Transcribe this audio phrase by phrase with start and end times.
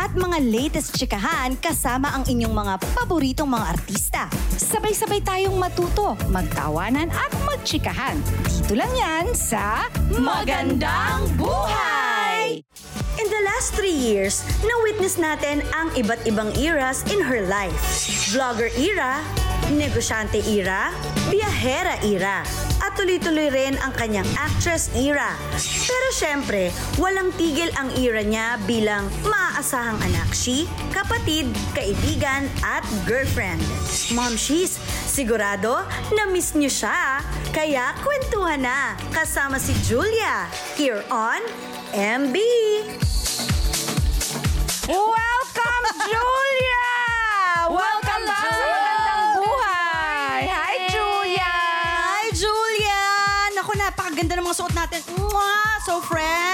[0.00, 4.32] At mga latest chikahan kasama ang inyong mga paboritong mga artista.
[4.56, 8.16] Sabay-sabay tayong matuto, magtawanan at magchikahan.
[8.48, 9.84] Dito lang yan sa
[10.16, 12.64] Magandang Buhay!
[13.20, 17.76] In the last three years, na-witness natin ang iba't ibang eras in her life.
[18.32, 19.20] Vlogger era,
[19.68, 20.88] negosyante era,
[21.28, 22.40] biyahera era,
[22.80, 25.36] at tuloy-tuloy rin ang kanyang actress era.
[25.60, 29.12] Pero syempre, walang tigil ang era niya bilang
[29.90, 33.58] maaasahang anakshi, kapatid, kaibigan, at girlfriend.
[34.14, 34.78] Mom, she's
[35.10, 35.82] sigurado
[36.14, 37.22] na miss niyo siya.
[37.50, 40.46] Kaya kwentuhan na kasama si Julia
[40.78, 41.42] here on
[41.90, 42.36] MB.
[44.86, 46.90] Welcome, Julia!
[47.82, 50.42] Welcome back sa Magandang Buhay!
[50.50, 51.54] Hi, Julia!
[51.98, 53.02] Hi, Julia!
[53.58, 55.02] Naku, napakaganda ng mga suot natin.
[55.18, 55.78] Mwah!
[55.82, 56.49] So fresh!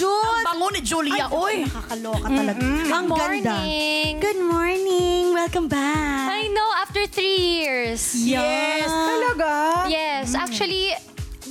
[0.00, 0.16] Jul!
[0.16, 1.68] Ang bango ni Julia, oy.
[1.68, 2.64] Nakakaloka talaga.
[2.64, 3.52] Ang ganda.
[3.60, 4.10] morning.
[4.16, 5.22] Good morning!
[5.36, 6.32] Welcome back!
[6.32, 8.16] I know, after three years.
[8.16, 8.88] Yes!
[8.88, 9.84] Talaga?
[9.92, 10.96] Yes, actually,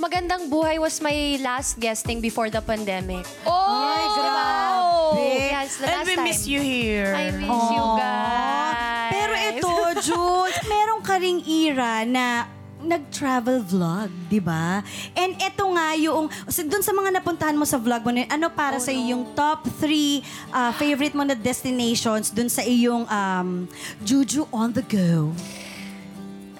[0.01, 3.21] Magandang Buhay was my last guesting before the pandemic.
[3.45, 5.29] Oh, Ay, grabe!
[5.53, 6.25] Yes, the And last we time.
[6.25, 7.13] miss you here.
[7.13, 9.11] I miss you guys.
[9.13, 9.71] Pero ito,
[10.09, 12.49] Jules, meron ka ring era na
[12.79, 14.79] nag-travel vlog, di ba?
[15.11, 18.79] And ito nga yung, so dun sa mga napuntahan mo sa vlog mo ano para
[18.79, 20.23] sa yung top three
[20.55, 23.67] uh, favorite mo na destinations dun sa iyong um,
[24.03, 25.35] Juju on the go?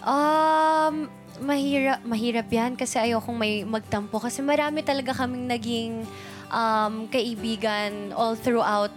[0.03, 1.08] Um,
[1.40, 4.20] mahirap, mahirap yan kasi ayokong may magtampo.
[4.20, 5.92] Kasi marami talaga kaming naging
[6.52, 8.92] um, kaibigan all throughout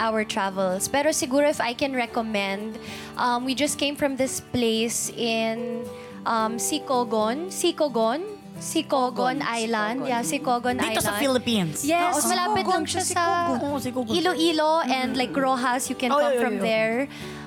[0.00, 0.88] our travels.
[0.88, 2.80] Pero siguro if I can recommend,
[3.16, 5.84] um, we just came from this place in
[6.26, 7.48] um, Sikogon.
[7.48, 8.20] Sikogon?
[8.56, 10.08] Sikogon Island.
[10.08, 11.04] Yeah, Sikogon Dito Island.
[11.04, 11.84] sa Philippines.
[11.84, 13.24] Yes, Oo, malapit Sikogon, lang siya sa sa
[13.62, 14.12] Oo, Sikogon.
[14.12, 15.86] Iloilo and like Rojas.
[15.86, 16.64] You can Oh, come yeah, yeah, from yeah.
[16.64, 16.96] there.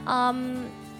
[0.05, 0.37] Um,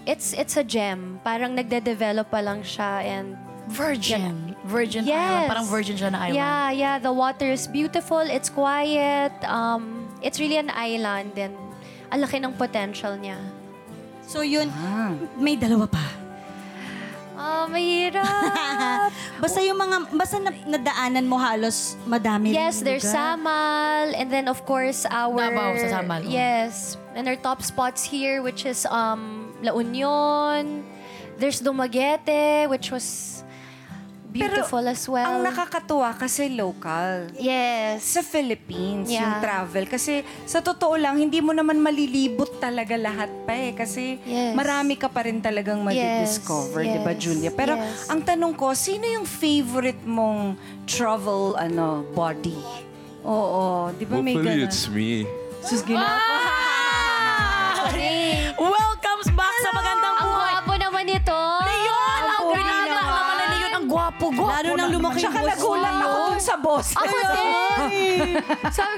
[0.04, 1.22] it's it's a gem.
[1.22, 3.38] Parang nagde-develop pa lang siya and
[3.70, 4.58] Virgin.
[4.66, 5.14] Virgin Yes.
[5.14, 5.46] Island.
[5.46, 6.42] Parang virgin siya na island.
[6.42, 6.96] Yeah, yeah.
[6.98, 8.18] The water is beautiful.
[8.18, 9.30] It's quiet.
[9.46, 11.54] Um, it's really an island and
[12.10, 13.38] ang laki ng potential niya.
[14.26, 14.66] So yun,
[15.38, 16.02] may dalawa pa.
[17.60, 19.12] Ah, mahirap.
[19.42, 23.40] Basta yung mga, basta na, nadaanan mo halos madami yes, ring there's lugar.
[23.40, 26.32] Samal and then of course our Davao sa Samal, oh.
[26.32, 27.00] Yes.
[27.16, 30.84] And our top spots here which is um La Union.
[31.40, 33.39] There's Dumaguete which was
[34.30, 35.26] beautiful as well.
[35.26, 37.26] Ang nakakatuwa kasi local.
[37.34, 38.02] yes.
[38.06, 39.40] Sa Philippines, yung Yeah.
[39.40, 39.84] travel.
[39.84, 40.14] Kasi
[40.44, 43.72] sa totoo lang, hindi mo naman malilibot talaga lahat pa eh.
[43.72, 44.54] Kasi Yes.
[44.54, 47.50] marami ka pa rin talagang madidiscover, Yes, di ba Julia?
[47.50, 48.06] Pero yes.
[48.06, 50.54] ang tanong ko, sino yung favorite mong
[50.86, 52.56] travel ano body?
[53.20, 54.64] Oo, di ba may Hopefully ganun?
[54.64, 55.26] it's me.
[55.60, 56.69] Sus, ginapa.
[64.80, 66.00] Nang na- lumaki Tsaka yung voice nagulat mo.
[66.02, 66.88] ako dun sa boss.
[66.94, 68.32] Ako din.
[68.70, 68.96] Sabi,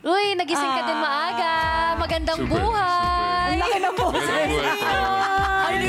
[0.00, 1.52] Uy, nagising ka din maaga.
[1.96, 3.48] Magandang Super, buhay.
[3.48, 4.14] Ang laki ng boss.
[4.18, 5.17] Po.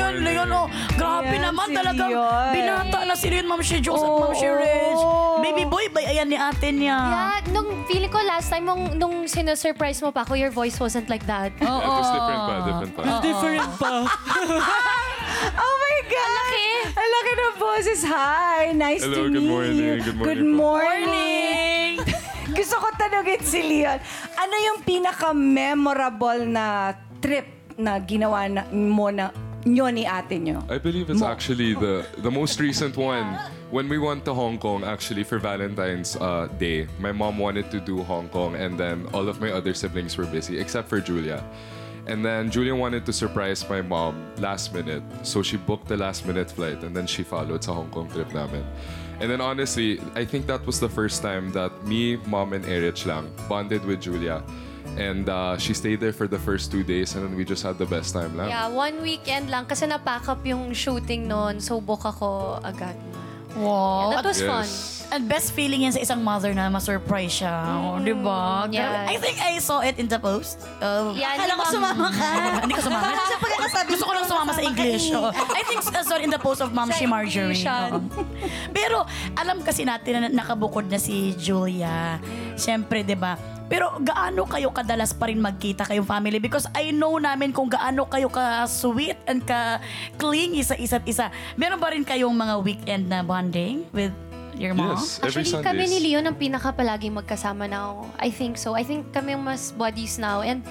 [0.09, 0.66] Leon, Leon, oh.
[0.97, 2.50] Grabe Ayan, naman si talagang Leon.
[2.52, 4.20] binata na si Leon, Ma'am si Jules at Oo.
[4.20, 5.03] Ma'am si Rich.
[5.40, 6.97] Baby boy, ba ayan ni ate niya?
[6.97, 11.08] Yeah, nung feeling ko last time, nung, nung sinusurprise mo pa ako, your voice wasn't
[11.08, 11.53] like that.
[11.56, 13.03] It was different pa, different pa.
[13.22, 13.92] Different pa.
[15.40, 16.31] Oh my God!
[16.36, 16.68] laki.
[16.92, 18.02] Ang laki ng boses.
[18.03, 18.62] Hi!
[18.74, 19.78] Nice Hello, to good meet morning.
[19.78, 19.94] you.
[20.03, 20.59] Good morning Good po.
[20.59, 21.90] morning.
[22.59, 24.00] Gusto ko tanungin si Leon,
[24.36, 26.92] ano yung pinaka-memorable na
[27.24, 27.48] trip
[27.80, 29.31] na ginawa na, mo na
[29.66, 30.64] nyo ni ate nyo?
[30.70, 33.40] I believe it's actually the the most recent one.
[33.72, 37.80] When we went to Hong Kong, actually for Valentine's uh, Day, my mom wanted to
[37.80, 41.44] do Hong Kong, and then all of my other siblings were busy except for Julia.
[42.07, 46.25] And then Julia wanted to surprise my mom last minute, so she booked the last
[46.25, 48.66] minute flight, and then she followed sa Hong Kong trip namin.
[49.22, 53.06] And then honestly, I think that was the first time that me, mom, and Erich
[53.06, 54.42] lang bonded with Julia.
[54.97, 57.77] And uh, she stayed there for the first two days, and then we just had
[57.77, 58.50] the best time lang.
[58.50, 61.59] Yeah, one weekend lang kasi napack up yung shooting noon.
[61.59, 62.97] So, book ako agad.
[63.56, 64.12] Wow.
[64.13, 64.68] That was fun.
[64.68, 65.07] Yes.
[65.09, 67.50] And best feeling yan sa isang mother na ma-surprise siya.
[67.65, 68.69] Oh, di ba?
[68.69, 69.09] yeah.
[69.09, 70.62] I think I saw it in the post.
[70.77, 72.30] Uh, Yeah, Akala ko sumama ka.
[72.62, 73.09] hindi ko sumama.
[73.18, 75.09] Sa pagkakasabi Gusto ko lang sumama sa English.
[75.18, 75.33] Oo.
[75.33, 77.57] I think uh, sorry in the post of Ma'am Sa Shi Marjorie.
[77.57, 77.97] English, Oo.
[78.69, 79.01] Pero
[79.33, 82.21] alam kasi natin na nakabukod na si Julia.
[82.53, 83.33] Siyempre, 'di ba?
[83.69, 86.42] Pero gaano kayo kadalas pa rin magkita kayong family?
[86.42, 91.30] Because I know namin kung gaano kayo ka-sweet and ka-clingy sa isa't isa.
[91.54, 94.12] Meron ba rin kayong mga weekend na bonding with
[94.57, 94.98] your mom?
[94.98, 95.69] Yes, every Actually, Sundays.
[95.69, 98.10] kami ni Leon ang pinaka palaging magkasama now.
[98.18, 98.74] I think so.
[98.74, 100.42] I think kami ang mas buddies now.
[100.42, 100.65] And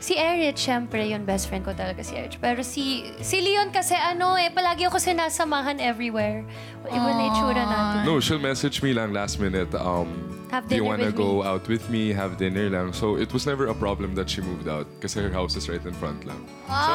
[0.00, 2.38] si Erich, syempre, yun best friend ko talaga si Erich.
[2.40, 6.44] Pero si si Leon kasi ano eh, palagi ako sinasamahan everywhere.
[6.86, 7.98] Iba na itsura natin.
[8.06, 9.72] No, she'll message me lang last minute.
[9.74, 10.08] Um,
[10.54, 12.14] Have do you dinner wanna with go out with me?
[12.14, 12.92] Have dinner lang.
[12.94, 15.82] So it was never a problem that she moved out kasi her house is right
[15.82, 16.38] in front lang.
[16.70, 16.92] So,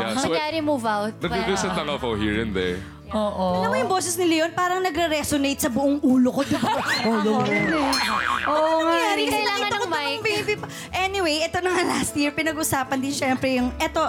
[0.00, 1.12] yeah, so Kunyari move out.
[1.20, 2.80] nagre-visit lang ako here and there.
[3.12, 3.60] Oo.
[3.60, 6.42] Alam mo yung boses ni Leon, parang nagre-resonate sa buong ulo ko.
[6.48, 6.64] Diba?
[8.48, 9.12] Oo, oh, nga.
[9.12, 10.18] Hindi Kasi kailangan nakita ng ko to mic.
[10.24, 10.66] baby pa.
[10.96, 14.00] Anyway, ito na nga last year, pinag-usapan din syempre yung, eto,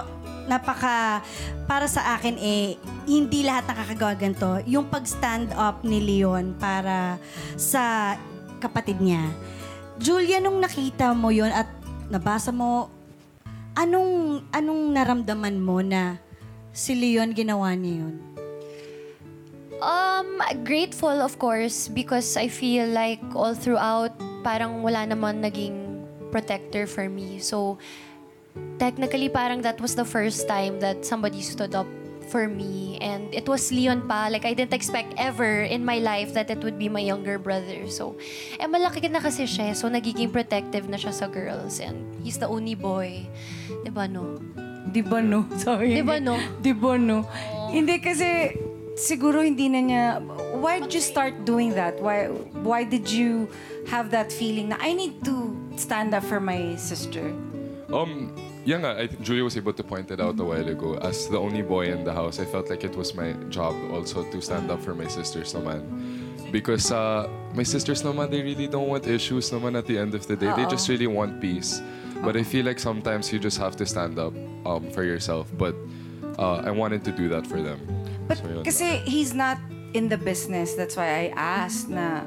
[0.48, 1.20] napaka,
[1.64, 4.60] para sa akin eh, hindi lahat nakakagawa ganito.
[4.64, 7.20] Yung pag-stand up ni Leon para
[7.60, 8.16] sa
[8.60, 9.20] kapatid niya.
[10.00, 11.68] Julia, nung nakita mo yon at
[12.08, 12.88] nabasa mo,
[13.76, 16.16] anong, anong naramdaman mo na
[16.72, 18.33] si Leon ginawa niya yun?
[19.84, 26.88] Um, grateful of course because I feel like all throughout parang wala naman naging protector
[26.88, 27.36] for me.
[27.44, 27.76] So
[28.80, 31.86] technically parang that was the first time that somebody stood up
[32.32, 36.32] for me and it was Leon pa like I didn't expect ever in my life
[36.32, 38.16] that it would be my younger brother so
[38.56, 42.48] eh malaki na kasi siya so nagiging protective na siya sa girls and he's the
[42.48, 43.28] only boy
[43.84, 44.40] 'di ba no
[44.84, 45.48] Di ba no?
[45.58, 45.96] Sorry.
[45.96, 46.36] Di ba no?
[46.60, 47.26] Di ba no?
[47.72, 48.54] Hindi kasi
[48.94, 50.04] siguro hindi na niya
[50.58, 51.98] why did you start doing that?
[52.00, 52.30] Why
[52.62, 53.50] why did you
[53.90, 57.34] have that feeling na I need to stand up for my sister?
[57.92, 58.32] Um,
[58.64, 60.96] yeah nga, I think Julia was able to point it out a while ago.
[61.02, 64.24] As the only boy in the house, I felt like it was my job also
[64.24, 65.84] to stand up for my sisters naman.
[66.50, 70.26] Because uh, my sisters naman, they really don't want issues naman at the end of
[70.26, 70.54] the day.
[70.54, 71.82] They just really want peace.
[72.22, 74.32] But I feel like sometimes you just have to stand up
[74.64, 75.50] um, for yourself.
[75.58, 75.74] But
[76.38, 78.03] uh, I wanted to do that for them.
[78.24, 78.64] But So, yun.
[78.64, 79.60] kasi he's not
[79.94, 80.74] in the business.
[80.74, 82.24] That's why I asked na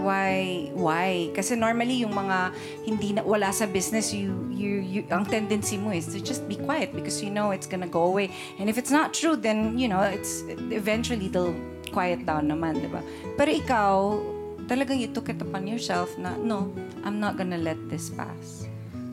[0.00, 1.28] why why?
[1.36, 2.52] Kasi normally yung mga
[2.88, 6.56] hindi na wala sa business you you, you ang tendency mo is to just be
[6.56, 8.32] quiet because you know it's gonna go away.
[8.56, 10.42] And if it's not true then you know it's
[10.72, 11.56] eventually they'll
[11.90, 13.02] quiet down naman di ba?
[13.36, 13.94] Pero ikaw
[14.70, 16.70] talagang you took it upon yourself na no
[17.02, 18.69] I'm not gonna let this pass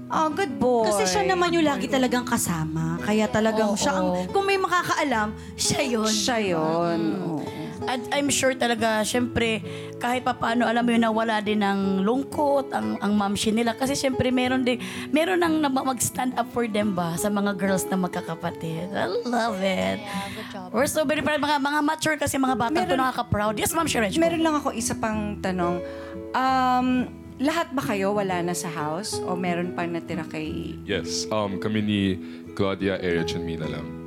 [0.07, 2.99] oh good boy Kasi siya naman yung lagi talagang kasama.
[2.99, 6.09] Kaya talagang siya ang, kung may makakaalam, siya yun.
[6.11, 7.67] siya yun Oo.
[7.87, 9.63] At I'm sure talaga, syempre,
[9.95, 13.77] kahit pa paano, alam mo yun, na wala din ng lungkot, ang, ang mamshi nila.
[13.77, 17.87] Kasi syempre, meron din, meron nang na- mag-stand up for them ba sa mga girls
[17.87, 18.91] na magkakapatid.
[18.91, 20.03] I love it.
[20.75, 21.39] We're so very proud.
[21.39, 23.55] Mga, mga mature kasi mga bata to Meron- nakaka-proud.
[23.55, 24.19] Yes, Ma'am Shirech.
[24.19, 25.79] Meron lang ako isa pang tanong.
[26.35, 27.07] Um,
[27.37, 29.21] lahat ba kayo wala na sa house?
[29.25, 30.77] O meron pa natira kay...
[30.85, 32.01] Yes, um, kami ni
[32.57, 34.06] Claudia, Erich, and Mina lang.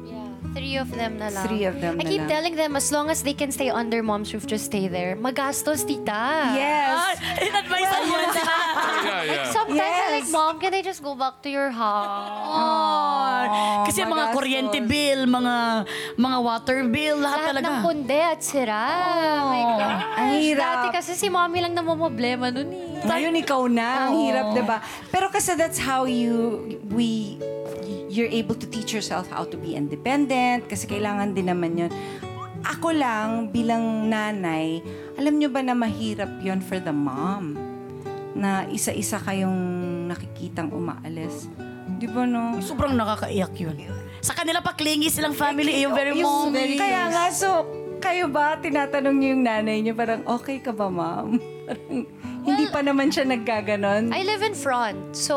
[0.51, 1.47] Three of them na lang.
[1.47, 2.29] Three of them I na keep lang.
[2.33, 5.15] telling them, as long as they can stay under mom's roof, just stay there.
[5.15, 6.51] Magastos, tita.
[6.57, 7.17] Yes!
[7.39, 8.29] In-advise mo na.
[9.01, 9.51] Yeah, yeah.
[9.51, 10.33] Sometimes I'm like, Yes.
[10.33, 13.87] Mom, can I just go back to your house?
[13.87, 14.37] Kasi mga magastos.
[14.37, 15.55] kuryente bill, mga
[16.17, 17.65] mga water bill, lahat, Lahat talaga.
[17.65, 18.85] ng punde at sira.
[18.85, 20.05] Oh my gosh.
[20.19, 20.61] Ang hirap.
[20.61, 23.01] Dati kasi si mommy lang namumblema nun eh.
[23.01, 24.09] Ngayon ikaw na.
[24.09, 24.79] Ang hirap, di ba?
[25.09, 27.37] Pero kasi that's how you, we,
[28.11, 30.67] you're able to teach yourself how to be independent.
[30.67, 31.91] Kasi kailangan din naman yun.
[32.67, 34.83] Ako lang, bilang nanay,
[35.17, 37.57] alam nyo ba na mahirap yon for the mom?
[38.35, 39.57] Na isa-isa kayong
[40.11, 41.49] nakikitang umaalis.
[41.97, 42.59] Di ba no?
[42.61, 43.79] Sobrang nakakaiyak yun.
[44.21, 46.77] Sa kanila pa clingy silang family, yung very Yung- mommy.
[46.77, 47.65] Kaya nga, so,
[48.01, 51.41] kayo ba, tinatanong niyo yung nanay niyo, parang, okay ka ba, ma'am?
[51.71, 52.03] Parang,
[52.43, 54.13] hindi pa naman siya naggaganon.
[54.13, 55.37] I live in front, so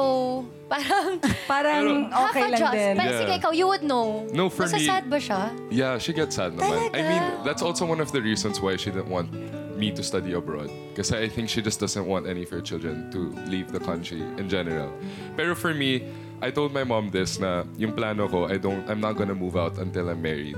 [0.74, 2.94] parang Parang okay lang din.
[2.98, 3.20] Pero Yeah.
[3.22, 4.26] sige, ikaw, you would know.
[4.34, 5.54] No, for me- Masasad ba siya?
[5.70, 6.90] Yeah, she gets sad naman.
[6.94, 9.30] I mean, that's also one of the reasons why she didn't want
[9.78, 10.70] me to study abroad.
[10.90, 14.22] Because I think she just doesn't want any of her children to leave the country
[14.38, 14.90] in general.
[15.38, 16.10] Pero for me,
[16.42, 19.54] I told my mom this na yung plano ko, I don't, I'm not gonna move
[19.56, 20.58] out until I'm married.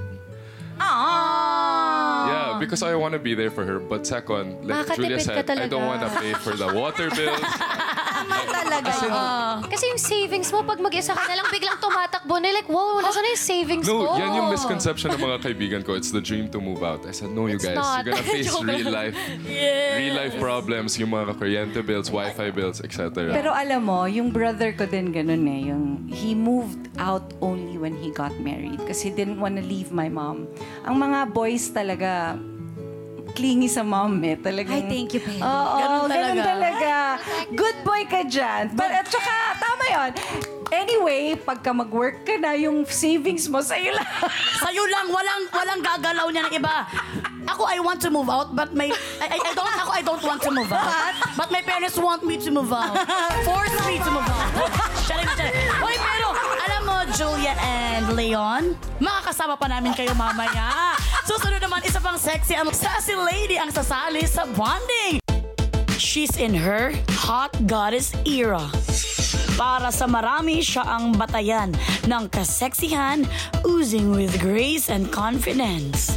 [2.56, 3.80] Yeah, because I want to be there for her.
[3.80, 7.10] But second, like Julia Makakatipid ka said, I don't want to pay for the water
[7.10, 7.40] bills.
[8.26, 9.14] naman talaga yun.
[9.70, 13.22] Kasi yung savings mo, pag mag-isa ka na lang, biglang tumatakbo na like, wow, nasa
[13.22, 14.02] na yung savings ko?
[14.02, 15.94] No, yan yung misconception ng mga kaibigan ko.
[15.94, 17.06] It's the dream to move out.
[17.06, 18.04] I said, no, you It's guys, not.
[18.04, 19.16] you're gonna face real life,
[19.96, 23.30] real life problems, yung mga kuryente bills, wifi bills, etc.
[23.30, 25.62] Pero alam mo, yung brother ko din ganun eh.
[25.70, 30.10] Yung, he moved out only when he got married kasi he didn't wanna leave my
[30.10, 30.50] mom.
[30.90, 32.40] Ang mga boys talaga,
[33.36, 34.40] clingy sa mom eh.
[34.40, 35.44] Talagang, Ay, thank you, Penny.
[35.44, 36.44] Oo, Ganun ganun talaga.
[36.48, 36.94] talaga.
[37.52, 38.72] Good boy ka dyan.
[38.72, 40.12] But at saka, tama yon.
[40.72, 44.08] Anyway, pagka mag-work ka na, yung savings mo sa'yo lang.
[44.64, 46.88] Sa'yo lang, walang walang gagalaw niya ng iba.
[47.46, 48.90] Ako, I want to move out, but my...
[49.22, 51.14] I, I, don't, ako, I don't want to move out.
[51.38, 52.98] But my parents want me to move out.
[53.48, 54.50] Force me to move out.
[55.06, 55.54] Charing, charing.
[55.78, 56.25] Hoy, pero,
[57.16, 61.00] Julia and Leon, makakasama pa namin kayo mamaya.
[61.24, 65.24] Susunod naman, isa pang sexy ang sassy lady ang sasali sa bonding.
[65.96, 66.92] She's in her
[67.24, 68.60] hot goddess era.
[69.56, 71.72] Para sa marami, siya ang batayan
[72.04, 73.24] ng kaseksihan,
[73.64, 76.12] oozing with grace and confidence.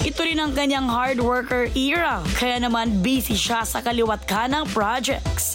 [0.00, 5.52] Ito rin ang kanyang hard worker era, kaya naman busy siya sa kaliwat kanang projects.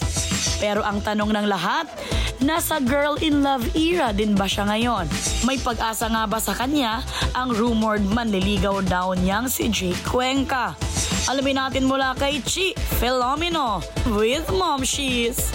[0.62, 1.90] Pero ang tanong ng lahat,
[2.40, 5.06] nasa girl in love era din ba siya ngayon?
[5.42, 7.02] May pag-asa nga ba sa kanya
[7.34, 10.74] ang rumored manliligaw daw niyang si Jake Cuenca?
[11.26, 13.82] Alamin natin mula kay Chi Filomeno
[14.14, 15.50] with Mom She's.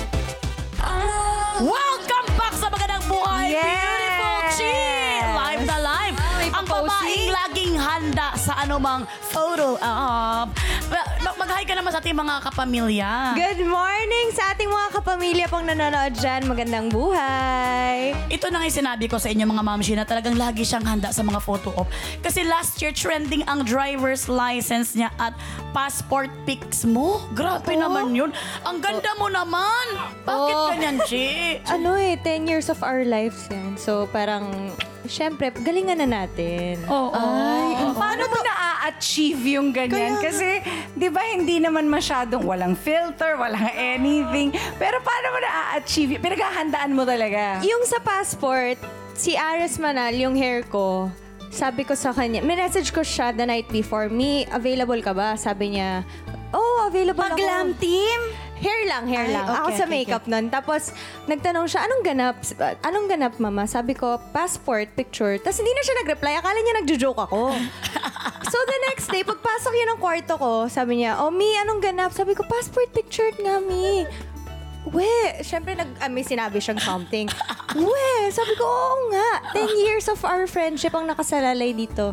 [1.63, 3.63] Welcome back sa Magandang Buhay, Yes!
[3.63, 4.75] Beautiful Chi!
[5.31, 6.15] Live na live!
[6.51, 10.49] Ang babaeng laging handa sa anumang photo op.
[11.23, 13.35] Ma- ma- Mag-hi ka naman sa ating mga kapamilya.
[13.35, 16.43] Good morning sa ating mga kapamilya pong nanonood dyan.
[16.43, 18.15] Magandang buhay!
[18.27, 21.11] Ito na nga yung sinabi ko sa inyo mga mamshi na talagang lagi siyang handa
[21.11, 21.87] sa mga photo op.
[22.19, 25.35] Kasi last year trending ang driver's license niya at
[25.71, 27.19] passport pics mo.
[27.31, 28.31] Grabe naman yun.
[28.63, 29.85] Ang ganda mo naman.
[30.21, 30.67] Bakit Oh.
[30.69, 31.27] ganyan, Chi?
[31.73, 33.75] Ano eh, 10 years of our lives yan.
[33.75, 34.71] So parang,
[35.07, 36.79] syempre, galingan na natin.
[36.87, 37.23] Oo.
[37.93, 40.19] Paano mo na-achieve yung ganyan?
[40.19, 40.63] Kasi,
[40.95, 44.51] di ba, hindi naman masyadong walang filter, walang anything.
[44.79, 46.19] Pero paano mo na-achieve?
[46.19, 47.59] Pinaghahandaan mo talaga.
[47.63, 48.79] Yung sa passport,
[49.13, 51.11] si Ares Manal, yung hair ko,
[51.53, 55.37] sabi ko sa kanya, may message ko siya the night before, me, available ka ba?
[55.37, 56.01] Sabi niya,
[56.49, 57.37] oh, available ako.
[57.37, 58.19] Pag-glam team?
[58.63, 59.45] Hair lang, hair Ay, lang.
[59.45, 60.45] okay, ako sa okay, makeup nun.
[60.47, 60.81] Tapos,
[61.27, 62.35] nagtanong siya, anong ganap?
[62.79, 63.67] Anong ganap, mama?
[63.67, 65.35] Sabi ko, passport, picture.
[65.43, 66.33] Tapos hindi na siya nag-reply.
[66.39, 67.51] Akala niya nagjo-joke ako.
[68.51, 72.15] so, the next day, pagpasok niya ng kwarto ko, sabi niya, oh, Mi, anong ganap?
[72.15, 74.07] Sabi ko, passport picture nga, Mi.
[74.83, 75.07] We,
[75.39, 77.31] syempre nag, ah, may sinabi siyang something.
[77.73, 79.55] We, sabi ko, oo nga.
[79.55, 82.11] 10 years of our friendship ang nakasalalay dito.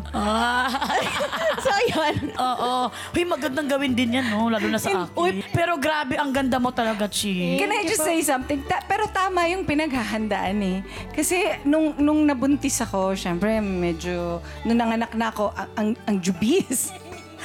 [1.65, 2.31] so, yun.
[2.33, 2.89] Oo.
[2.89, 4.47] Huy, magandang gawin din yan, no?
[4.47, 5.43] Lalo na sa akin.
[5.51, 7.59] Pero grabe, ang ganda mo talaga, Chi.
[7.59, 8.63] Can I just say something?
[8.65, 10.77] Ta- pero tama yung pinaghahandaan eh.
[11.11, 16.89] Kasi nung, nung nabuntis ako, syempre medyo, nung nanganak na ako, ang, ang, ang jubis.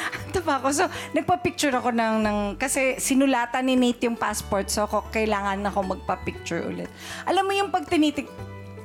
[0.35, 0.69] Tama ako.
[0.73, 0.85] So,
[1.17, 4.69] nagpa-picture ako ng, ng, kasi sinulatan ni Nate yung passport.
[4.69, 6.91] So, ako, kailangan ako magpa-picture ulit.
[7.27, 8.29] Alam mo yung pag tinitik,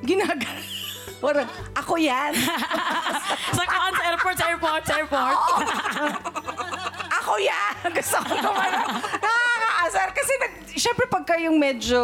[0.03, 0.51] ginagawa.
[1.21, 2.33] Parang, ako yan.
[3.57, 5.37] sa kaan, sa airport, sa airport, sa airport.
[7.21, 7.73] ako yan.
[7.93, 8.69] Gusto ko naman.
[9.21, 10.09] Nakakaasar.
[10.17, 12.01] Kasi, nag, syempre, pagka yung medyo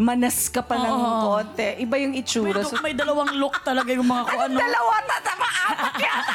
[0.00, 1.20] manas ka pa ng Oo.
[1.28, 2.64] konti, iba yung itsura.
[2.64, 4.56] So, may dalawang look talaga yung mga kung ano.
[4.56, 6.34] Dalawa, tatama, apat yata.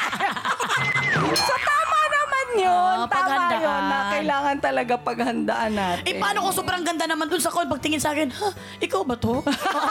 [1.34, 2.96] So, tama naman yun.
[2.96, 3.58] Ah, tama paghandaan.
[3.58, 6.04] yun na kailangan talaga paghandaan natin.
[6.06, 7.66] Eh, paano kung sobrang ganda naman dun sa call?
[7.66, 9.42] Pagtingin sa akin, ha, ikaw ba to?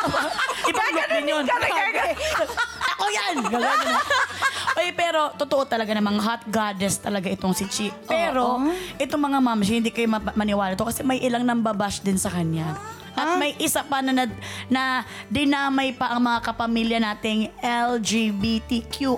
[0.69, 1.43] Ibang look din yun.
[2.95, 3.35] Ako yan!
[3.43, 3.99] Gagawin na.
[4.75, 7.87] Oy, pero totoo talaga namang hot goddess talaga itong si Chi.
[8.05, 8.59] Pero,
[8.97, 12.75] itong mga moms, hindi kayo ma- maniwala to kasi may ilang nambabash din sa kanya.
[13.15, 14.27] At may isa pa na, na,
[14.67, 19.15] na dinamay pa ang mga kapamilya nating LGBTQIA+.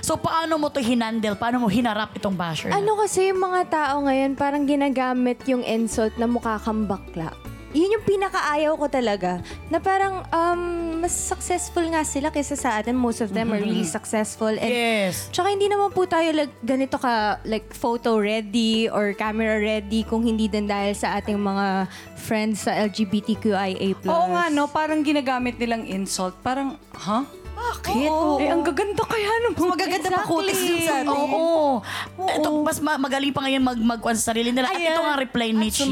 [0.00, 1.34] So, paano mo to hinandle?
[1.34, 2.70] Paano mo hinarap itong basher?
[2.70, 2.78] na?
[2.78, 7.34] Ano kasi yung mga tao ngayon, parang ginagamit yung insult na mukha kang bakla.
[7.76, 9.44] Yun yung pinakaayaw ko talaga.
[9.68, 10.60] Na parang um,
[11.04, 12.96] mas successful nga sila kaysa sa atin.
[12.96, 14.48] Most of them are really successful.
[14.48, 15.28] And Yes.
[15.28, 20.24] Tsaka hindi naman po tayo like, ganito ka like photo ready or camera ready kung
[20.24, 21.84] hindi din dahil sa ating mga
[22.16, 23.92] friends sa LGBTQIA+.
[24.08, 24.72] Oo nga, no?
[24.72, 26.32] Parang ginagamit nilang insult.
[26.40, 27.28] Parang, ha?
[27.56, 27.96] Bakit?
[28.36, 31.08] Eh, ang gaganda kaya nung mga Magaganda pa kutis dun sa atin.
[31.08, 31.80] Oo.
[32.20, 34.68] Ito, mas ma- magaling pa ngayon mag magkuhan sa sarili nila.
[34.68, 34.92] At Ayan.
[34.92, 35.88] ito nga reply ni Chi.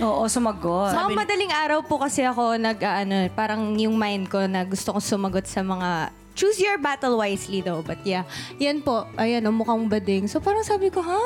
[0.00, 0.96] Oo, sumagot.
[0.96, 4.96] Mga madaling araw po kasi ako nag, ah, ano, parang yung mind ko na gusto
[4.96, 7.84] kong sumagot sa mga choose your battle wisely daw.
[7.84, 8.24] But yeah,
[8.56, 10.26] yan po, ayan, oh, mukhang bading.
[10.26, 11.20] So parang sabi ko, ha?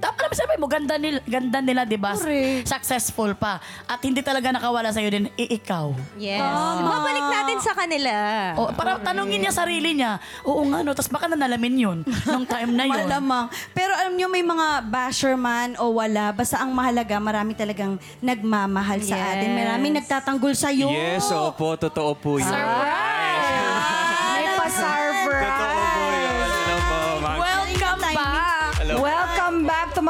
[0.00, 2.16] Alam mo sabi mo, ganda nila, ganda nila, di ba?
[2.64, 3.58] Successful pa.
[3.84, 5.92] At hindi talaga nakawala sa'yo din, i- ikaw.
[6.16, 6.40] Yes.
[6.80, 8.12] Babalik natin sa kanila.
[8.54, 12.70] O, para tanungin niya sarili niya, oo nga no, tapos baka nanalamin yun nung time
[12.70, 12.94] na yun.
[13.04, 13.46] Malamang.
[13.70, 16.30] Pero alam nyo, may mga basher man o wala.
[16.30, 19.50] Basta ang mahalaga, marami talagang nagmamahal sa atin.
[19.52, 20.88] Maraming nagtatanggol sa'yo.
[20.88, 22.46] Yes, opo, totoo po yun.
[22.46, 22.62] May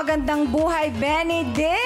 [0.00, 1.76] Magandang Buhay, Benedict!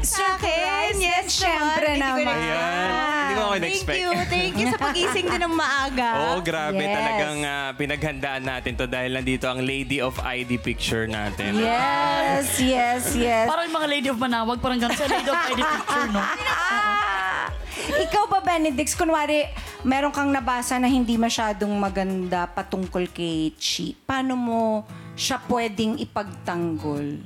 [0.00, 1.52] Sa akin, yes, ko
[1.84, 2.32] naman.
[2.32, 2.88] Ayan.
[3.28, 4.00] Hindi ko ako Thank in-expect.
[4.00, 4.08] you.
[4.32, 6.08] Thank you sa pagising din ng maaga.
[6.16, 6.80] Oo, grabe.
[6.80, 6.96] Yes.
[6.96, 11.60] Talagang ah, pinaghandaan natin to dahil nandito ang Lady of ID picture natin.
[11.60, 13.44] Yes, yes, yes.
[13.44, 16.24] Parang yung mga Lady of Manawag, parang gano'n sa Lady of ID picture, no?
[16.24, 17.52] Ah!
[18.00, 19.44] Ikaw ba, Benedict, kunwari,
[19.84, 23.92] meron kang nabasa na hindi masyadong maganda patungkol kay Chi.
[24.08, 27.20] Paano mo siya pwedeng ipagtanggol?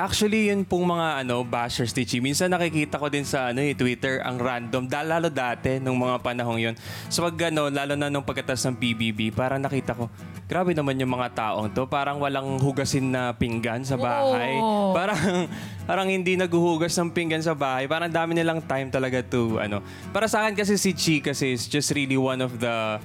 [0.00, 2.24] Actually, yun pong mga ano, bashers ni Chi.
[2.24, 4.88] Minsan nakikita ko din sa ano, eh, Twitter, ang random.
[4.88, 6.74] Da- Lalo dati, nung mga panahong yun.
[7.12, 10.08] So pag ano, lalo na nung pagkatas ng PBB, parang nakita ko,
[10.48, 11.84] grabe naman yung mga taong to.
[11.84, 14.56] Parang walang hugasin na pinggan sa bahay.
[14.56, 14.96] Oo.
[14.96, 15.20] Parang,
[15.90, 17.84] parang hindi naghuhugas ng pinggan sa bahay.
[17.84, 19.84] Parang dami nilang time talaga to, ano.
[20.16, 22.96] Para sa akin kasi si Chi kasi is just really one of the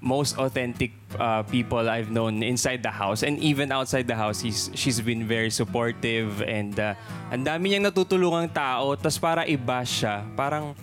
[0.00, 3.22] most authentic uh, people I've known inside the house.
[3.22, 6.94] And even outside the house he's, she's been very supportive and uh,
[7.30, 8.94] ang dami niyang natutulungang tao.
[8.94, 10.22] Tas para i-bash siya.
[10.38, 10.74] Parang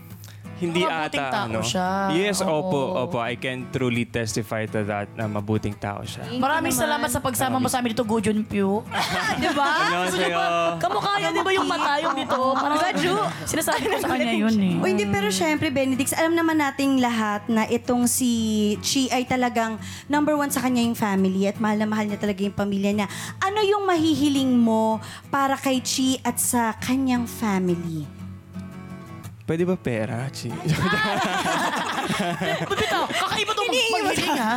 [0.56, 1.60] hindi Mabuting ata tao ano.
[1.60, 1.88] siya.
[2.16, 2.48] Yes, Oo.
[2.48, 3.18] opo, opo.
[3.20, 6.24] I can truly testify to that na mabuting tao siya.
[6.32, 8.80] Maraming salamat sa pagsama mo sa amin dito, Gujun Pew.
[9.36, 9.68] di ba?
[9.84, 10.40] Annyeonghaseyo.
[10.80, 12.40] Kamukha yan, di ba yung mata yung dito?
[12.56, 12.80] Parang
[13.46, 14.76] Sinasabi ko sa kanya yun eh.
[14.80, 18.32] O hindi, pero syempre, Benedict, alam naman nating lahat na itong si
[18.80, 19.76] Chi ay talagang
[20.08, 23.08] number one sa kanya yung family at mahal na mahal niya talaga yung pamilya niya.
[23.44, 28.15] Ano yung mahihiling mo para kay Chi at sa kanyang family?
[29.46, 30.50] Pwede ba pera, Chi?
[32.66, 34.54] Bibitaw, kakaiba itong maghiling ha.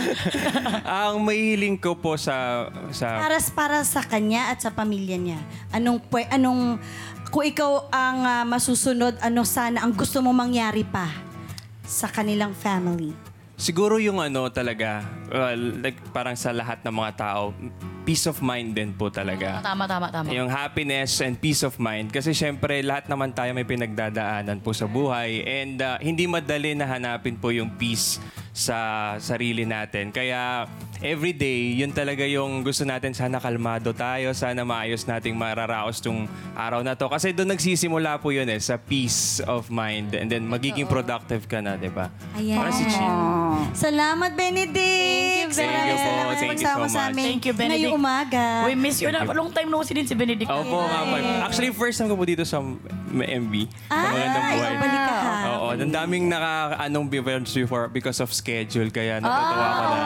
[1.05, 5.41] ang mahihiling ko po sa sa Para, para sa kanya at sa pamilya niya.
[5.77, 6.81] Anong, pwe- anong,
[7.29, 11.13] kung ikaw ang ah, masusunod, ano sana ang gusto mo mangyari pa
[11.85, 13.13] sa kanilang family?
[13.59, 15.03] Siguro yung ano talaga,
[15.35, 17.51] well, like parang sa lahat ng mga tao,
[18.07, 19.59] peace of mind din po talaga.
[19.59, 20.31] Tama, tama, tama.
[20.31, 22.15] Yung happiness and peace of mind.
[22.15, 25.43] Kasi syempre, lahat naman tayo may pinagdadaanan po sa buhay.
[25.43, 28.23] And uh, hindi madali na hanapin po yung peace
[28.55, 30.15] sa sarili natin.
[30.15, 30.71] Kaya
[31.03, 33.15] every day, yun talaga yung gusto natin.
[33.15, 34.35] Sana kalmado tayo.
[34.35, 37.07] Sana maayos nating mararaos tong araw na to.
[37.07, 40.15] Kasi doon nagsisimula po yun eh, sa peace of mind.
[40.15, 42.11] And then magiging productive ka na, di ba?
[42.35, 42.59] Ayan.
[42.59, 42.85] Para si.
[43.75, 45.55] Salamat, Benedict!
[45.55, 46.05] Thank you po.
[46.05, 47.13] Salamat sa Thank you pagsama so sa much.
[47.15, 47.89] amin Thank you, Benedict.
[47.89, 48.45] Ngayong umaga.
[48.69, 49.25] We miss you na.
[49.25, 50.49] Long time no si din si Benedict.
[50.51, 51.15] Opo nga po.
[51.47, 52.61] Actually, first time ko po dito sa
[53.11, 53.55] MB.
[53.65, 54.75] sa Ah, Magandang Buhay.
[54.77, 55.35] balik ka ha.
[55.49, 58.89] Oo, ang daming naka-anong events before because of schedule.
[58.89, 60.01] Kaya natutuwa ko na.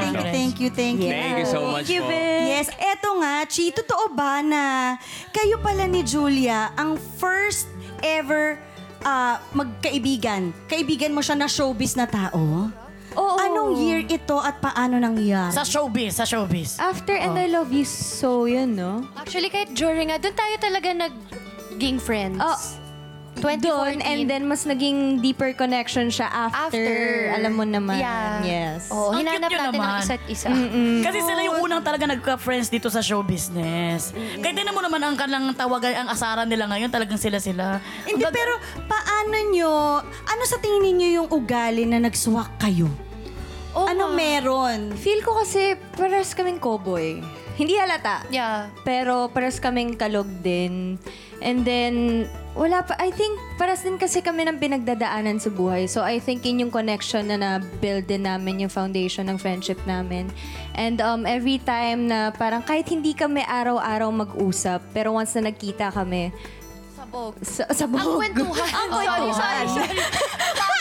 [0.00, 1.10] Thank you, thank you, thank you.
[1.10, 2.06] Thank you so much po.
[2.42, 4.96] Yes, eto nga, Chi, totoo ba na
[5.30, 8.58] kayo pala ni Julia ang first ever
[9.00, 10.52] ah, magkaibigan?
[10.66, 12.68] Kaibigan mo siya na showbiz na tao?
[13.10, 13.36] Oo.
[13.36, 15.50] Anong year ito at paano nangyari?
[15.50, 16.78] Sa showbiz, sa showbiz.
[16.78, 19.02] After And I Love You So, yun, no?
[19.18, 20.90] Actually, kahit during nga, doon tayo talaga
[21.80, 22.36] naging friends.
[22.36, 22.60] Oh,
[23.40, 23.56] 2014.
[23.62, 26.92] Doon, and then mas naging deeper connection siya after, After.
[27.32, 27.96] alam mo naman.
[27.96, 28.44] Yeah.
[28.44, 28.92] Yes.
[28.92, 30.04] Oo, Ang hinanap cute nyo natin ang naman.
[30.04, 30.48] isa't isa.
[31.00, 34.12] Kasi sila yung unang talaga nagka-friends dito sa show business.
[34.12, 37.80] Kaya tinan mo naman ang kanilang tawagan, ang asaran nila ngayon, talagang sila-sila.
[38.04, 39.72] Hindi, pero paano nyo,
[40.04, 42.92] ano sa tingin ninyo yung ugali na nagswak kayo?
[43.72, 44.18] Oo ano nga.
[44.18, 44.92] meron?
[44.92, 47.22] Feel ko kasi pares kaming cowboy.
[47.54, 48.26] Hindi halata.
[48.28, 48.68] Yeah.
[48.82, 50.98] Pero pares kaming kalog din.
[51.40, 55.88] And then, wala pa, I think, pares din kasi kami ng pinagdadaanan sa buhay.
[55.88, 60.28] So, I think yun yung connection na na-build din namin, yung foundation ng friendship namin.
[60.76, 65.92] And um, every time na parang kahit hindi kami araw-araw mag-usap, pero once na nagkita
[65.96, 66.28] kami,
[66.92, 67.34] Sabog.
[67.42, 68.70] sa, sa Ang kwentuhan.
[68.84, 69.64] Ang kwentuhan.
[69.66, 70.76] Ang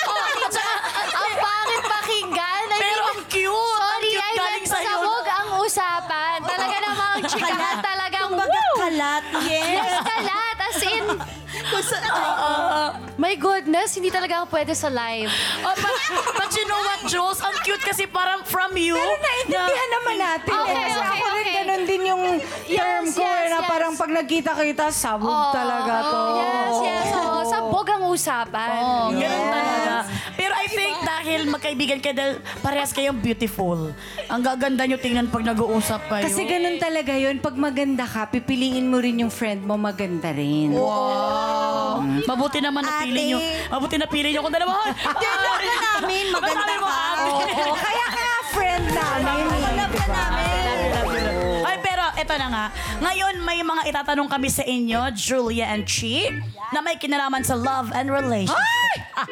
[11.89, 15.27] 这啊啊啊 my goodness, hindi talaga ako pwede sa live.
[15.59, 15.95] Oh, but,
[16.39, 17.43] but you know what, Jules?
[17.43, 18.95] Ang cute kasi parang from you.
[18.95, 20.51] Pero naiintindihan naman natin.
[20.55, 20.83] Okay, eh.
[20.87, 21.55] Kasi okay, ako rin okay.
[21.59, 22.23] ganun din yung
[22.71, 23.67] term Yes, ko eh, yes, na yes.
[23.67, 26.21] parang pag nagkita-kita, sabog talaga to.
[26.39, 27.07] Yes, yes.
[27.11, 28.69] Oh, sabog ang usapan.
[28.79, 29.95] Oh, ganun talaga.
[30.39, 33.91] Pero I think dahil magkaibigan kayo dahil parehas kayong beautiful.
[34.31, 36.23] Ang gaganda nyo tingnan pag nag-uusap kayo.
[36.23, 37.43] Kasi ganun talaga yun.
[37.43, 40.71] Pag maganda ka, pipiliin mo rin yung friend mo maganda rin.
[40.71, 41.99] Wow!
[42.23, 43.39] Mabuti naman napili nyo.
[43.71, 44.73] Mabuti napili nyo kung dalawa.
[44.85, 46.89] Love ka namin, maganda ka.
[46.93, 47.31] ate.
[47.57, 49.43] Oo, kaya kaya friend namin.
[49.49, 51.65] Love ka namin.
[51.65, 52.65] Ay, pero eto na nga.
[53.01, 56.29] Ngayon, may mga itatanong kami sa inyo, Julia and Chi,
[56.69, 58.57] na may kinalaman sa love and relationship.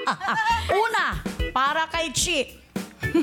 [0.86, 1.22] Una,
[1.54, 2.67] para kay Chi.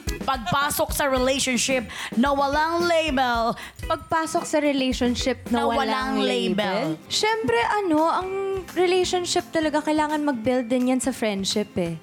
[0.31, 3.55] Pagpasok sa relationship na walang label,
[3.85, 6.97] Pagpasok sa relationship na, Na walang walang, label.
[6.97, 7.11] label.
[7.13, 8.31] Siyempre, ano, ang
[8.73, 12.01] relationship talaga kailangan mag-build din yan sa friendship eh.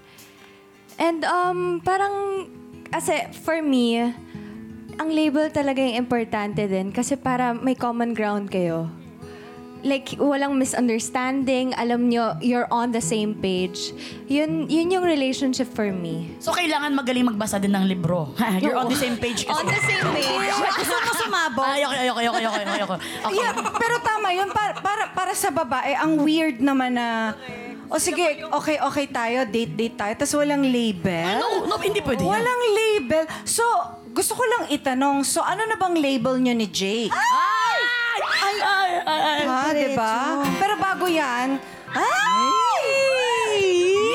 [1.01, 2.45] And um, parang,
[2.93, 4.13] kasi for me,
[5.01, 9.00] ang label talaga yung importante din kasi para may common ground kayo.
[9.81, 13.97] Like, walang misunderstanding, alam nyo, you're on the same page.
[14.29, 16.37] Yun, yun yung relationship for me.
[16.37, 18.29] so kailangan magaling magbasa din ng libro.
[18.61, 19.57] You're on the same page kasi.
[19.57, 20.53] On the same page.
[20.77, 21.65] Gusto mo sumabog?
[21.65, 22.95] Ay, ayoko, ayoko, ayoko, ayoko, ayoko.
[23.01, 23.37] Okay.
[23.41, 24.49] Yeah, pero tama yun.
[24.53, 27.33] Para, para, para sa babae, ang weird naman na...
[27.91, 31.43] O sige, okay, okay tayo, date-date tayo, tapos walang label.
[31.43, 32.39] No, no, hindi pwede yan.
[32.39, 33.23] Walang label.
[33.43, 33.65] So,
[34.15, 37.11] gusto ko lang itanong, so ano na bang label nyo ni Jake?
[37.11, 37.50] Ay!
[39.11, 39.19] Ay!
[39.19, 39.41] ay.
[39.43, 40.15] Ha, di ba?
[40.55, 41.59] Pero bago yan,
[41.91, 42.85] ay!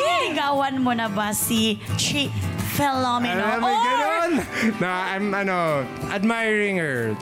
[0.00, 2.32] Niligawan mo na ba si Chi
[2.76, 3.40] Philomeno?
[3.40, 4.32] Alam mo, ganun.
[4.80, 7.16] Na, I'm, ano, admiring her.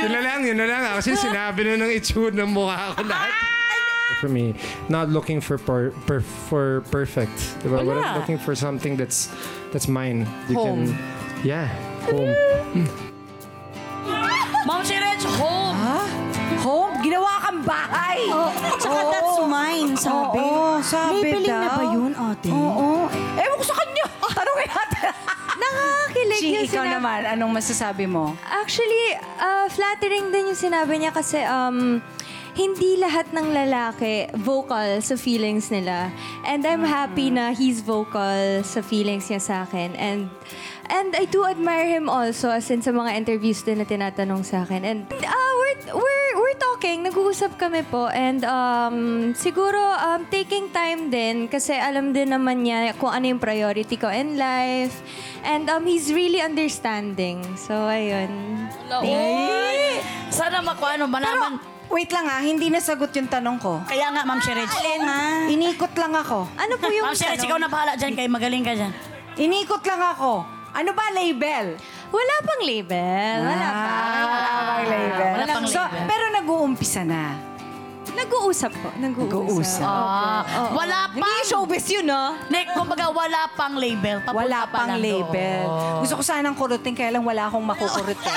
[0.00, 0.82] Yun na lang, yun na lang.
[0.96, 3.32] Kasi sinabi na ng itsura ng mukha ko lahat.
[4.16, 4.56] For me,
[4.88, 7.36] not looking for per, per, for perfect.
[7.60, 7.84] Diba?
[7.84, 8.00] But Wala.
[8.00, 9.28] I'm looking for something that's
[9.76, 10.24] that's mine.
[10.48, 10.88] You Home.
[10.88, 11.68] can, yeah,
[12.08, 12.32] home.
[14.64, 15.36] Ma'am Chirech, home!
[15.36, 15.55] Home?
[17.66, 18.30] Bahay!
[18.78, 19.10] Tsaka Oo.
[19.10, 20.38] that's mine, sabi.
[20.38, 21.58] Oo, sabi May daw.
[21.58, 22.48] na ba yun, ate?
[22.48, 23.10] Oo.
[23.34, 24.06] Ewan ko sa kanya.
[24.38, 25.02] Tanungin natin.
[25.56, 28.24] Nakakakilig Chi, yung ikaw sinabi- naman, anong masasabi mo?
[28.40, 29.04] Actually,
[29.36, 31.98] uh, flattering din yung sinabi niya kasi um,
[32.54, 36.08] hindi lahat ng lalaki vocal sa feelings nila.
[36.42, 39.92] And I'm happy na he's vocal sa feelings niya sa akin.
[39.92, 40.32] And
[40.86, 44.62] and I do admire him also as in sa mga interviews din na tinatanong sa
[44.62, 44.82] akin.
[44.82, 48.06] And uh, we're, we're, we're talking, nag-uusap kami po.
[48.06, 48.96] And um,
[49.34, 54.06] siguro um, taking time din kasi alam din naman niya kung ano yung priority ko
[54.06, 55.02] in life.
[55.42, 57.42] And um, he's really understanding.
[57.58, 58.30] So, ayun.
[58.90, 60.02] Oy!
[60.30, 61.58] Sana makuha, ano, malaman.
[61.86, 63.78] Wait lang ha, hindi nasagot yung tanong ko.
[63.86, 64.74] Kaya nga, Ma'am Chirech.
[65.46, 66.50] Inikot lang ako.
[66.58, 68.92] Ano po yung Ma'am Chirech, ikaw na bahala dyan kay magaling ka dyan.
[69.38, 70.42] Inikot lang ako.
[70.76, 71.78] Ano ba label?
[72.08, 73.38] Wala pang label.
[73.42, 73.92] Wala pa.
[74.24, 75.30] Wala pang label.
[75.34, 76.06] Wala pang So, label.
[76.06, 77.22] pero nag-uumpisa na.
[78.08, 78.88] Nag-uusap po.
[78.96, 79.28] Nag-uusap.
[79.28, 79.84] Nag-uusap.
[79.84, 81.20] Ah, wala pang...
[81.20, 82.32] Hindi showbiz yun, no?
[82.48, 84.24] Nick, kumbaga wala pang label.
[84.24, 85.60] Papunta Wala pa pang lang label.
[85.62, 86.00] doon.
[86.00, 88.16] Gusto ko sanang kurutin, kaya lang wala akong makukurut.
[88.16, 88.36] eh.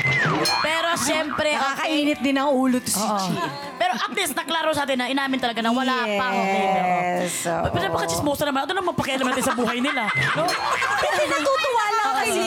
[0.62, 1.60] Pero siyempre, okay.
[1.60, 3.18] Nakakainit din ang ulo to si Oo.
[3.18, 3.36] Chi.
[3.76, 6.84] Pero at least naklaro sa atin na inamin talaga na wala Yes, pang label.
[7.28, 7.68] oo.
[7.68, 8.60] Pero napaka-chismosa naman.
[8.62, 10.08] Ano naman pakialam natin sa buhay nila?
[10.32, 10.48] No?
[10.48, 12.39] Kasi natutuwa lang kasi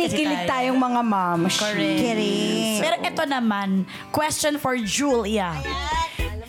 [0.00, 0.48] kinikilig tayo.
[0.48, 1.54] tayong mga moms.
[1.60, 2.80] Correct.
[2.80, 5.52] Pero ito naman, question for Julia.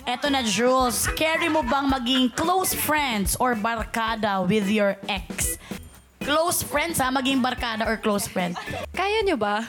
[0.02, 1.06] Eto na, Jules.
[1.14, 5.54] Carry mo bang maging close friends or barkada with your ex?
[6.22, 7.10] Close friends ha?
[7.10, 8.58] Maging barkada or close friend?
[8.94, 9.62] Kaya nyo ba?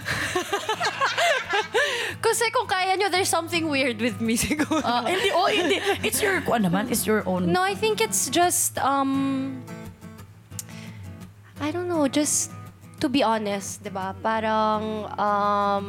[2.26, 4.82] Kasi kung kaya nyo, there's something weird with me siguro.
[4.82, 5.78] Ah, hindi, oh, hindi.
[6.02, 7.52] It's your, ano naman, it's your own.
[7.52, 9.62] No, I think it's just, um,
[11.62, 12.50] I don't know, just
[13.04, 14.16] to be honest, di ba?
[14.24, 15.88] Parang, um,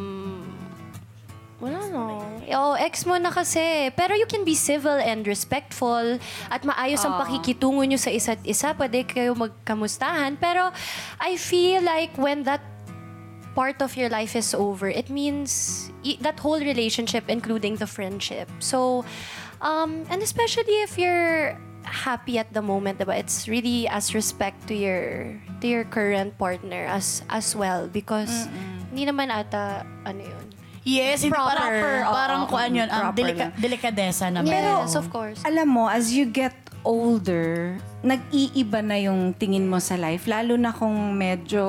[1.62, 2.18] wala no.
[2.50, 3.94] Oh, ex mo na kasi.
[3.94, 6.18] Pero you can be civil and respectful
[6.50, 8.74] at maayos ang pakikitungo nyo sa isa't isa.
[8.74, 10.36] Pwede kayo magkamustahan.
[10.42, 10.74] Pero
[11.22, 12.60] I feel like when that
[13.54, 18.50] part of your life is over, it means i- that whole relationship, including the friendship.
[18.58, 19.06] So,
[19.62, 23.16] um, and especially if you're happy at the moment, diba?
[23.16, 28.48] It's really as respect to your to your current partner as as well because
[28.90, 30.46] hindi naman ata ano yun.
[30.84, 31.48] Yes, hindi Proper.
[31.56, 31.72] parang,
[32.04, 34.52] Oo, parang oo, kung ano yun, ang proper delika, delikadesa naman.
[34.52, 35.40] yes, of course.
[35.40, 36.52] Alam mo, as you get
[36.84, 40.28] older, nag-iiba na yung tingin mo sa life.
[40.28, 41.64] Lalo na kung medyo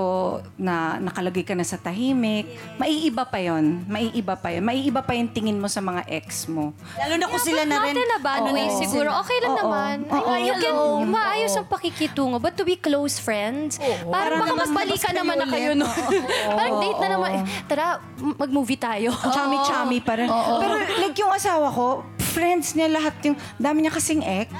[0.59, 2.51] na nakalagay ka na sa tahimik.
[2.75, 6.75] Maiiba pa yon Maiiba pa yon Maiiba pa yung tingin mo sa mga ex mo.
[6.99, 7.95] Lalo na kung sila na rin.
[7.95, 8.79] Not in a bad way Oo.
[8.83, 9.09] siguro.
[9.23, 9.61] Okay lang Oo.
[9.63, 9.95] naman.
[10.11, 10.27] Oo.
[10.27, 11.07] Ay, you can, Oo.
[11.07, 12.37] maayos ang pakikitungo.
[12.43, 13.79] But to be close friends,
[14.11, 15.71] parang baka naman magbalikan mas naman na kayo.
[15.71, 15.87] kayo No?
[16.59, 17.29] parang date na naman.
[17.31, 17.85] Eh, Tara,
[18.19, 19.15] mag-movie tayo.
[19.15, 20.27] Chami-chami pa rin.
[20.27, 22.03] Pero like yung asawa ko,
[22.35, 24.51] friends niya lahat yung, dami niya kasing ex.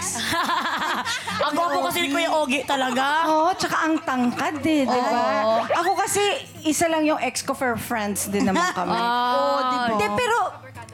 [1.46, 3.28] Ang gwapo kasi ni Kuya Ogie talaga.
[3.28, 5.68] Oo, tsaka ang tangkad eh, di ba?
[5.84, 6.24] Ako kasi,
[6.64, 8.96] isa lang yung ex ko for friends din naman kami.
[8.96, 9.86] Oo, di ba?
[9.92, 10.38] Hindi, pero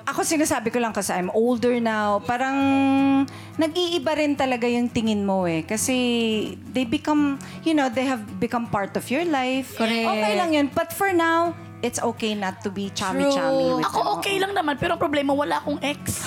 [0.02, 2.20] ako sinasabi ko lang kasi I'm older now.
[2.26, 2.58] Parang
[3.56, 5.62] nag-iiba rin talaga yung tingin mo eh.
[5.64, 5.96] Kasi
[6.74, 9.78] they become, you know, they have become part of your life.
[9.78, 10.10] Correct.
[10.10, 10.68] Okay lang yun.
[10.74, 13.90] But for now, it's okay not to be chummy-chummy with them.
[13.92, 16.22] Ako okay lang naman, pero ang problema, wala akong ex.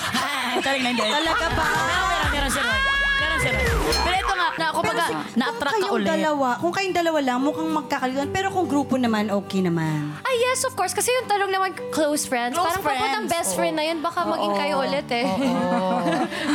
[0.57, 1.03] Tarik na hindi.
[1.03, 1.65] Talaga ba?
[1.65, 2.81] Meron, meron, meron si Roy.
[3.15, 3.65] Meron si Roy.
[3.95, 6.09] Pero ito nga, na, kumbaga, na-attract ka kayong ulit.
[6.09, 8.29] dalawa, kung kayong dalawa lang, mukhang magkakalitan.
[8.31, 10.15] Pero kung grupo naman, okay naman.
[10.21, 10.91] Ah, yes, of course.
[10.91, 12.55] Kasi yung tanong naman, close friends.
[12.55, 13.59] Close Parang papuntang friends, best oo.
[13.59, 15.27] friend na yun, baka maging kayo ulit eh.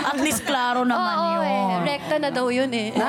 [0.01, 1.43] At least klaro naman Oo, yun.
[1.45, 1.61] eh.
[1.89, 2.89] Rekta na daw yun eh.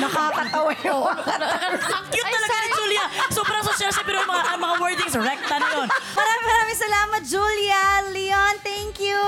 [0.00, 1.12] Nakakatawa yun.
[1.12, 3.04] Ang cute talaga ni Julia.
[3.32, 5.88] Sobrang social siya, pero ang mga, ang mga wordings, recta na yun.
[6.14, 9.18] Maraming maraming salamat, Julia, Leon, thank you.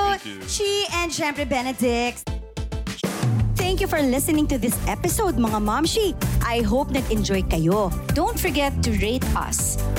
[0.49, 2.29] Chi, and syempre Benedict.
[3.59, 6.17] Thank you for listening to this episode, mga Momshi.
[6.41, 7.93] I hope nag-enjoy kayo.
[8.17, 9.77] Don't forget to rate us.